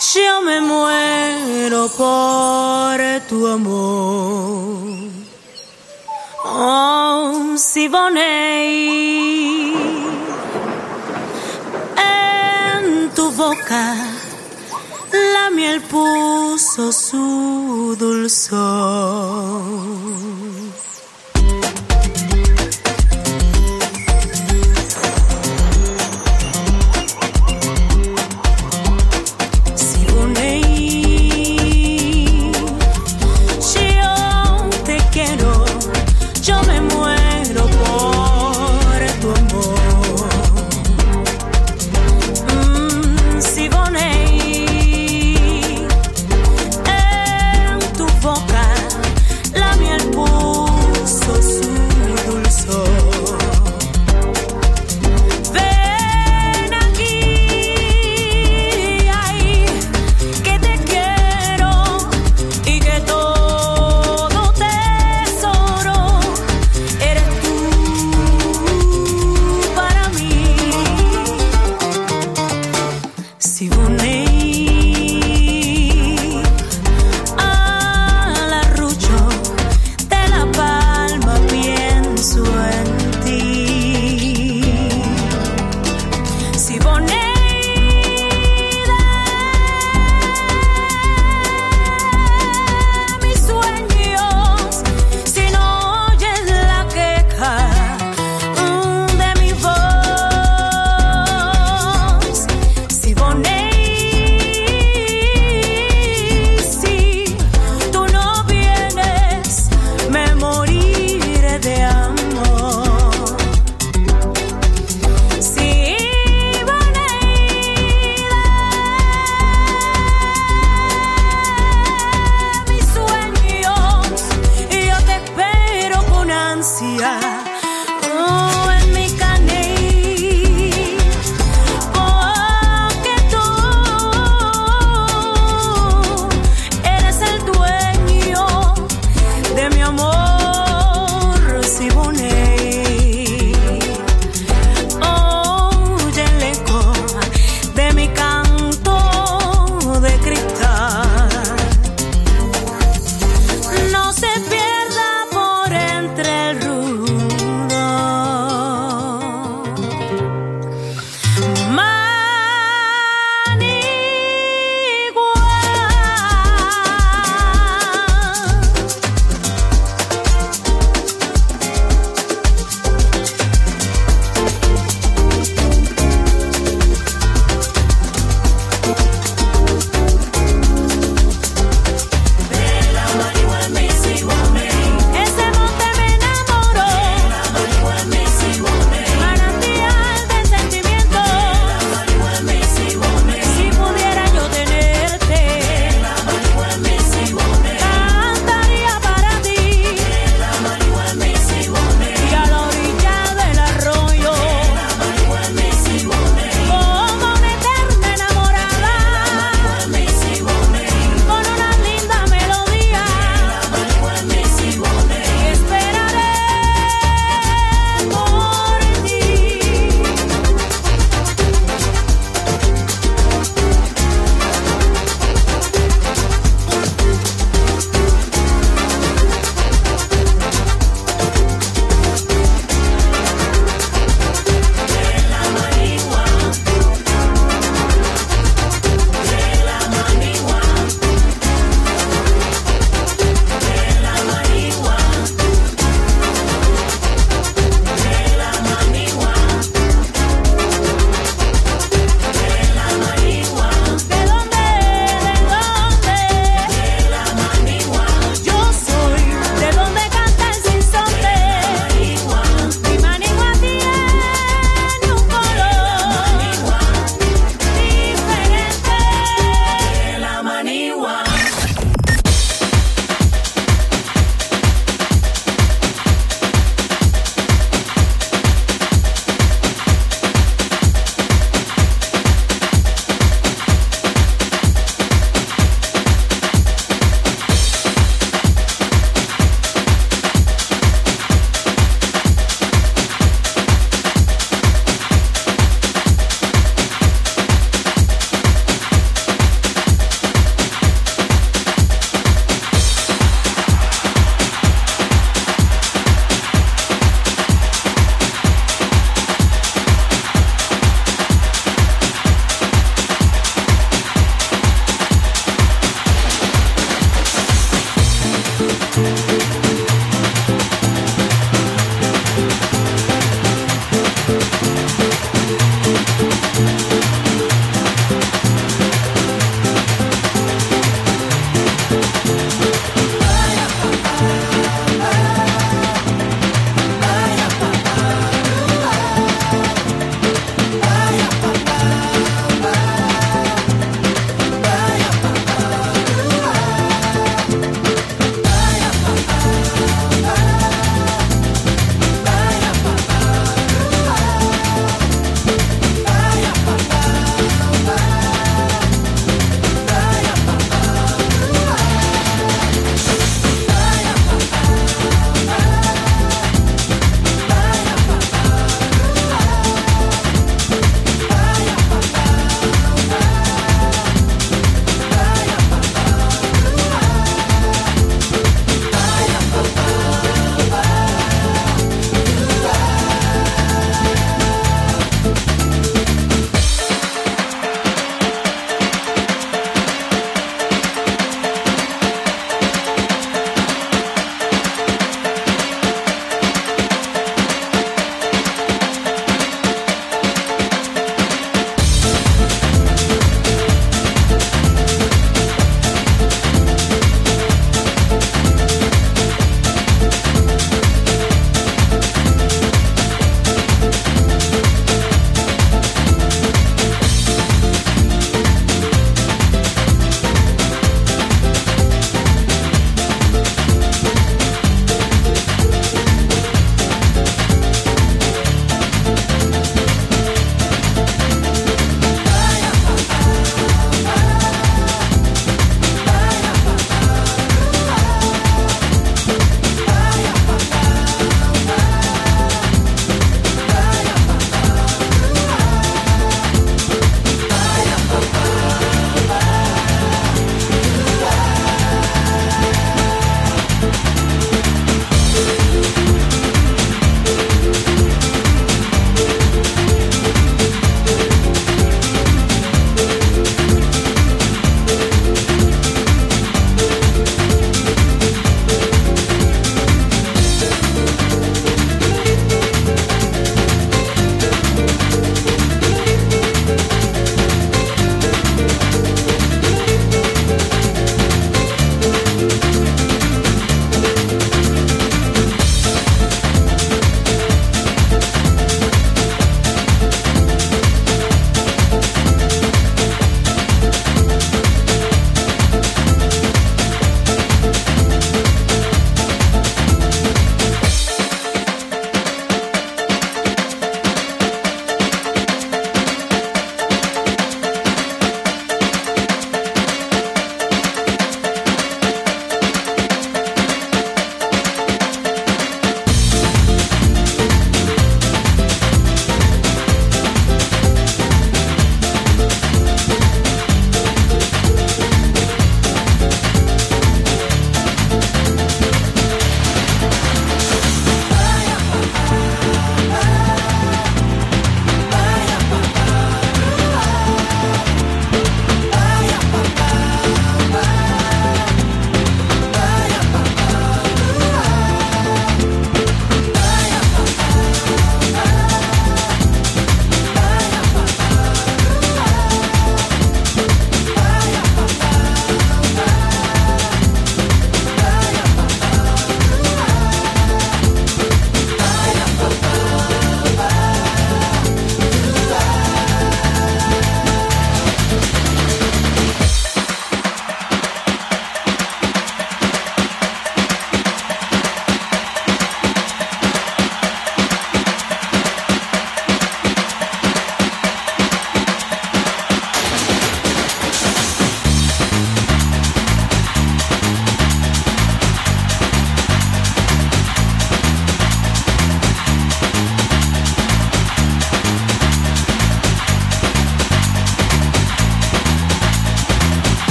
yo 0.00 0.42
me 0.42 0.60
muero 0.60 1.88
por 1.96 3.00
tu 3.28 3.46
amor. 3.46 4.82
Oh, 6.46 7.54
Siboney, 7.56 9.72
en 12.76 13.10
tu 13.14 13.30
boca 13.32 13.94
la 15.34 15.50
miel 15.50 15.80
puso 15.82 16.90
su 16.92 17.96
dulzor. 17.96 20.53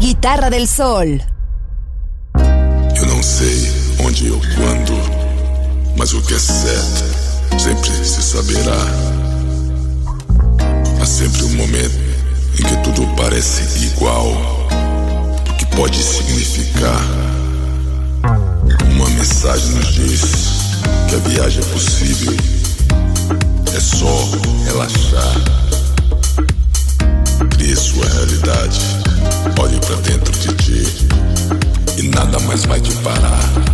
guitarra 0.00 0.48
del 0.50 0.66
sol. 0.68 1.18
Eu 2.96 3.06
não 3.06 3.22
sei 3.22 3.72
onde 4.04 4.30
ou 4.30 4.40
quando, 4.54 4.94
mas 5.96 6.12
o 6.14 6.20
que 6.22 6.34
é 6.34 6.38
certo 6.38 7.04
sempre 7.60 7.90
se 8.04 8.22
saberá. 8.22 8.78
Há 11.02 11.06
sempre 11.06 11.42
um 11.44 11.50
momento 11.56 12.00
em 12.58 12.62
que 12.62 12.76
tudo 12.84 13.06
parece 13.16 13.86
igual, 13.86 14.28
o 15.48 15.54
que 15.56 15.66
pode 15.76 16.00
significar. 16.00 17.04
Uma 18.94 19.08
mensagem 19.10 19.72
nos 19.74 19.94
diz 19.94 20.20
que 21.08 21.14
a 21.14 21.18
viagem 21.28 21.62
é 21.62 21.66
possível, 21.72 22.36
é 23.74 23.80
só 23.80 24.30
relaxar. 24.64 25.34
Crie 27.50 27.76
sua 27.76 28.04
realidade. 28.08 28.97
Olhe 29.60 29.78
para 29.80 29.96
dentro 29.96 30.32
de 30.38 30.54
ti 30.54 30.82
e 31.98 32.02
nada 32.08 32.38
mais 32.40 32.64
vai 32.64 32.80
te 32.80 32.92
parar. 32.96 33.68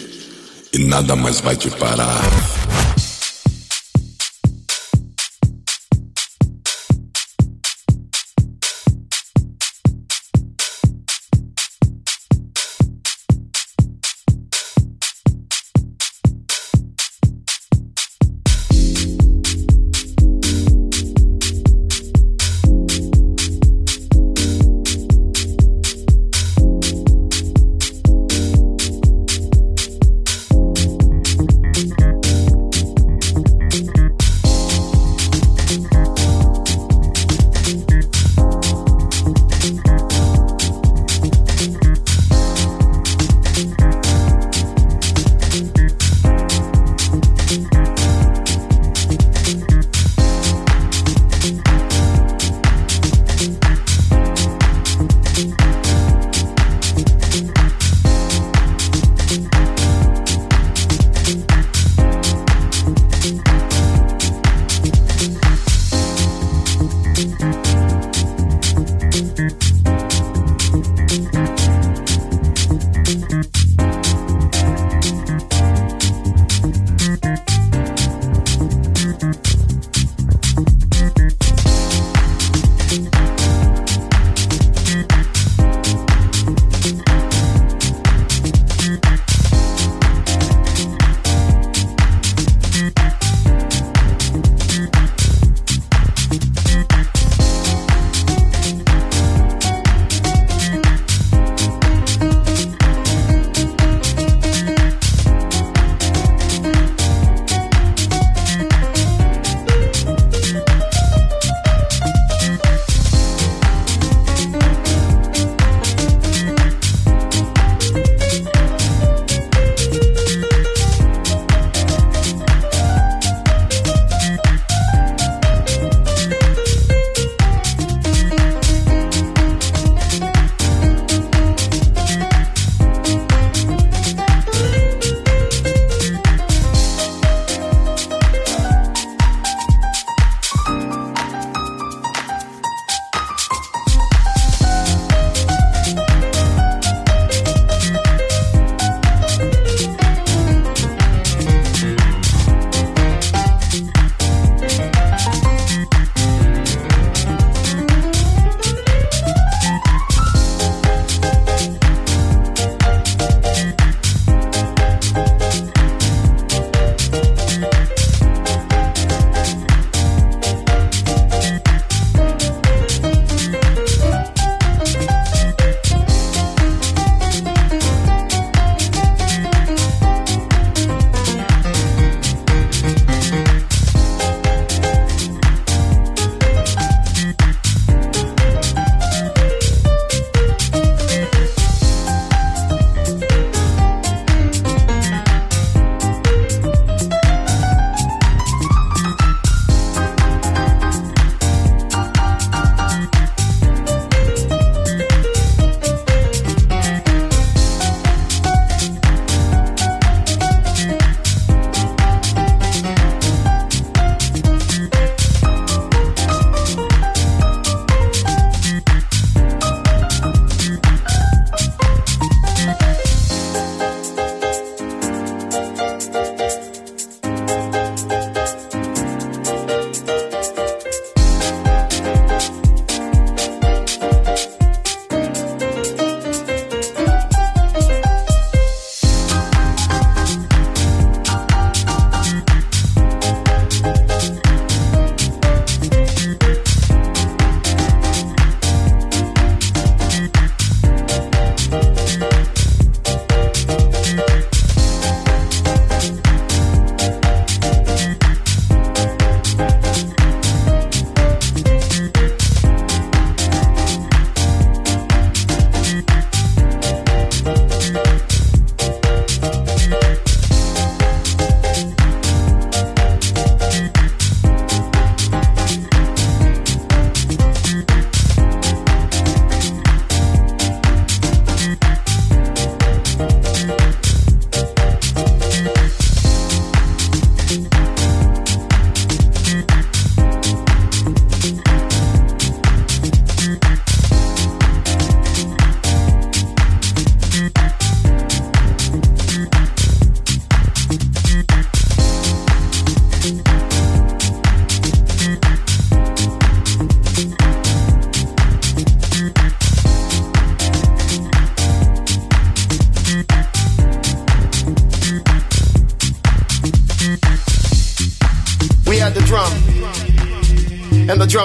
E 0.72 0.78
nada 0.86 1.14
mais 1.16 1.40
vai 1.40 1.57
te 1.57 1.70
parar. 1.70 2.24